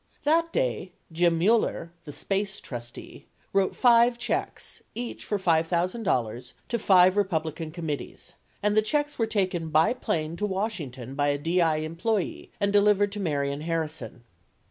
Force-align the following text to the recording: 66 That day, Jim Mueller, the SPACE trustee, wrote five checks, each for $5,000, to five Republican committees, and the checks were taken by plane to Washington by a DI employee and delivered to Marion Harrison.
66 0.23 0.25
That 0.25 0.51
day, 0.51 0.91
Jim 1.11 1.37
Mueller, 1.37 1.91
the 2.05 2.11
SPACE 2.11 2.59
trustee, 2.59 3.27
wrote 3.53 3.75
five 3.75 4.17
checks, 4.17 4.81
each 4.95 5.23
for 5.23 5.37
$5,000, 5.37 6.53
to 6.69 6.79
five 6.79 7.17
Republican 7.17 7.69
committees, 7.69 8.33
and 8.63 8.75
the 8.75 8.81
checks 8.81 9.19
were 9.19 9.27
taken 9.27 9.69
by 9.69 9.93
plane 9.93 10.35
to 10.37 10.45
Washington 10.47 11.13
by 11.13 11.27
a 11.27 11.37
DI 11.37 11.75
employee 11.85 12.51
and 12.59 12.73
delivered 12.73 13.11
to 13.11 13.19
Marion 13.19 13.61
Harrison. 13.61 14.23